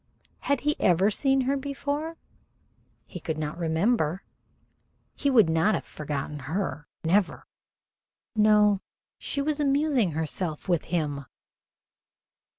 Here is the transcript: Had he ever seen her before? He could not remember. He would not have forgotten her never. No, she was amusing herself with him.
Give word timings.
Had 0.39 0.61
he 0.61 0.75
ever 0.79 1.11
seen 1.11 1.41
her 1.41 1.55
before? 1.55 2.17
He 3.05 3.19
could 3.19 3.37
not 3.37 3.59
remember. 3.59 4.23
He 5.15 5.29
would 5.29 5.47
not 5.47 5.75
have 5.75 5.85
forgotten 5.85 6.39
her 6.39 6.87
never. 7.03 7.45
No, 8.35 8.81
she 9.19 9.43
was 9.43 9.59
amusing 9.59 10.13
herself 10.13 10.67
with 10.67 10.85
him. 10.85 11.27